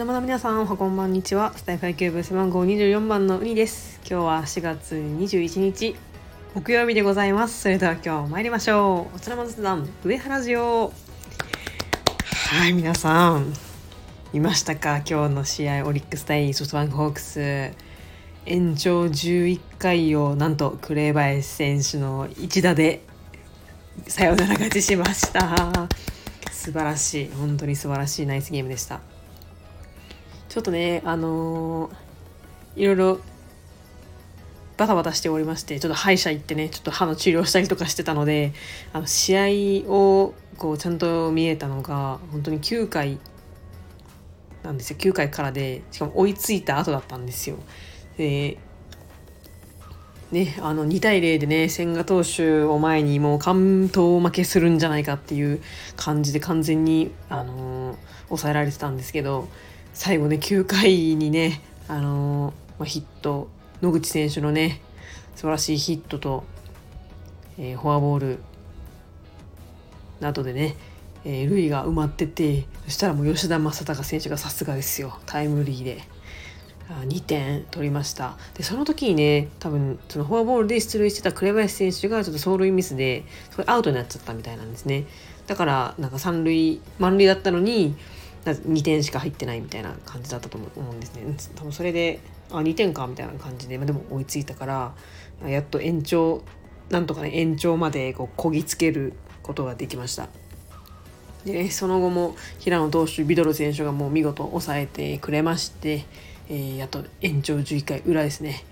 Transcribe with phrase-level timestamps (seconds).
[0.00, 1.52] どうも皆さんおはこんばんにちは。
[1.54, 4.00] スタイファイキューブ背番号24番のウニです。
[4.00, 5.94] 今日は4月21日
[6.54, 7.60] 木曜日でございます。
[7.60, 9.16] それでは今日参りましょう。
[9.16, 10.90] おつまみ雑談ウニラジオ
[12.48, 13.52] はい皆さん
[14.32, 15.02] 見ましたか？
[15.06, 17.74] 今日の試合オリックス対ソフトバンクホークス。
[18.46, 23.02] 延長11回をなんと紅林選手の一打で
[24.08, 25.90] サヨナラ勝ちしました。
[26.50, 27.30] 素晴らしい。
[27.32, 29.02] 本当に素晴らしいナイスゲームでした。
[30.50, 33.20] ちょっとねあのー、いろいろ
[34.76, 38.52] バタバタしておりましてちょっと歯医者行ってねちょっと歯の治療したりとかしてたので
[38.92, 43.18] あの試合をこうちゃんと見えたのが本当に9回
[44.64, 47.56] なんですよ9回からでしかも追いついた後だったんですよ。
[48.18, 48.58] で
[50.32, 55.60] ね、あの2対0でね千賀投手を前にもう完投負けするんじゃないかっていう
[55.96, 57.96] 感じで完全に、あのー、
[58.28, 59.48] 抑えられてたんですけど
[59.92, 63.48] 最後ね9回にね、あの、まあ、ヒット
[63.82, 64.80] 野口選手のね
[65.34, 66.44] 素晴らしいヒットと、
[67.58, 68.38] えー、フォアボール
[70.20, 70.76] などでね、
[71.24, 75.18] えー、塁が埋まっててそしたらもう吉田正尚選手がさすがですよ。
[75.26, 76.00] タイムリーで。
[77.06, 78.36] 2点取りました。
[78.54, 85.04] でその時にね多分そのフォアボールで出塁してた紅林選手がちょっと走塁ミスでそれアウトになっちゃったみたいなんですね。
[85.46, 87.96] だからなんか三塁満塁だったのに
[88.44, 91.22] 2点しか入ってないみたいな感じだったと思うんですね。
[91.54, 94.94] 多分それであ2点かみたいな感じで、まあ、でも追いついたから
[95.48, 96.42] やっと延長
[96.88, 100.28] なんとかね延長までこうこぎつけることができました。
[101.44, 106.04] で、ね、その後も平野投手ビドル選手がもう見事抑えてくれまして
[106.50, 108.64] えー、やっと延長11回裏ですね、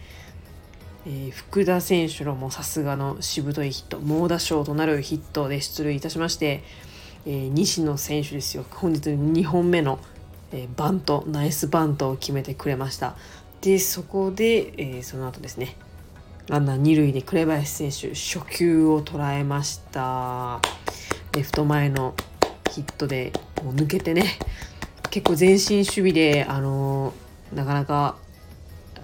[1.07, 6.65] えー、福田選手のもさすがのしぶといヒット猛打賞となるヒットで出塁いたしまして、
[7.27, 8.65] えー、西野選手ですよ。
[8.71, 9.99] 本日2本目の、
[10.53, 13.17] えー、バントナイスバントを決めてくれました。
[13.61, 15.77] でそこで、えー、その後ですね
[16.49, 20.61] ランナー2塁で紅林選手初球を捉えました。
[21.33, 22.15] レフト前の
[22.71, 23.33] ヒットで
[23.63, 24.39] もう抜けてね
[25.11, 28.17] 結構前進守備であのーなかなか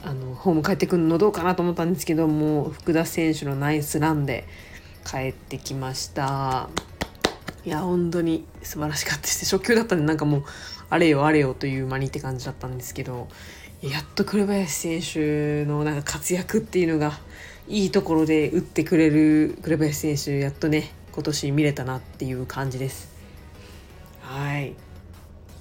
[0.03, 4.47] あのホーム帰ってくるのどうかなと思ったんですけども福田選手のナイスランで
[5.05, 6.69] 帰ってきました。
[7.67, 9.45] いや本当に素晴らしかったです。
[9.57, 10.45] 初球だったんでなんかもう
[10.91, 13.29] あれよあれよという間にって感じだったんですけど
[13.83, 17.19] やっと紅林選手のなんか活躍っていうのが
[17.67, 23.15] いいところで打ってくれる紅林選手やっとね今年見れたなっていう感じです。
[24.21, 24.75] はい。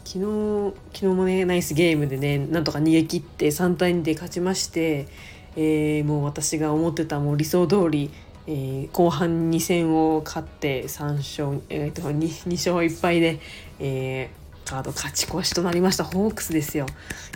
[0.05, 5.07] 昨日昨日もねナイスゲームでねなんとか逃げ切って3対2で勝ちまして、
[5.55, 8.11] えー、もう私が思ってたもう理想通り、
[8.45, 13.39] えー、後半2戦を勝って3勝、えーと、2, 2勝1敗で、
[13.79, 16.03] えー、カード勝ち越しとなりました。
[16.03, 16.85] ホークスですよ。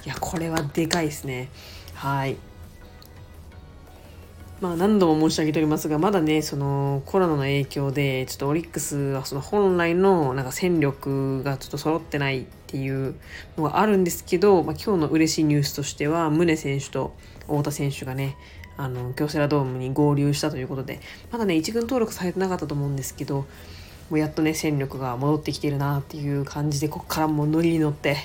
[0.06, 1.50] いやこれはでかいですね。
[1.94, 2.36] はい。
[4.60, 13.16] まあ何度も申し上げておりますがまだねそのコロナの影響でちょっとオリックスはその本来のなんか戦力がちょっと揃ってないっていう
[13.56, 18.36] のがあるんですけど、まあ、今日の嬉しいニュースとしては宗選手と太田選手がね
[18.78, 21.00] あの京セラドームに合流したということで
[21.32, 23.46] まだね1軍登録されてなかったと思うんですけど
[24.10, 28.18] もうやっとね戦力が戻ってきてるなっていう感じでここからもノリに乗って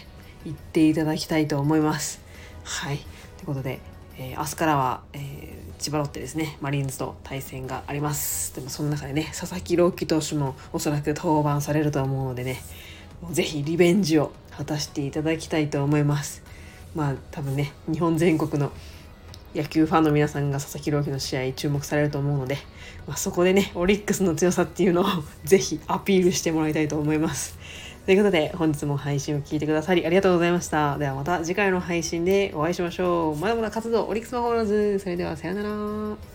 [0.45, 2.21] 行っていただきたいと思います。
[2.65, 2.99] はい。
[2.99, 3.07] とい
[3.45, 3.81] うことで
[4.19, 8.55] えー、明日からは、えー、千葉ロッテですねマリーンズと対戦があります。
[8.55, 12.62] でもその中でね佐々木朗希投手もおそらく登板されると思うのでね
[13.31, 16.43] ぜひリベンジを果たしていただきたいと思います。
[16.95, 18.71] まあ多分ね日本全国の
[19.55, 22.57] 野球ファンの皆さんが佐々木朗希の試合注目されると思うので、
[23.07, 25.05] まあ、そこでねオリックスの強さっていうのを
[25.45, 27.59] ぜひアピールしてもらいたいと思います
[28.07, 30.99] ということで本日も配信を聞いてくださりありがとうございました。
[30.99, 33.37] ではまた次回の配信でお会いしましょう。
[33.37, 34.99] まだまだ活動オリックスマホールズ。
[34.99, 36.31] それではさようなら。